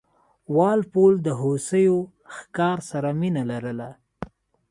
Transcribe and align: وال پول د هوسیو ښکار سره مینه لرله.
وال 0.55 0.81
پول 0.91 1.13
د 1.23 1.29
هوسیو 1.41 1.97
ښکار 2.35 2.77
سره 2.91 3.09
مینه 3.19 3.43
لرله. 3.51 3.89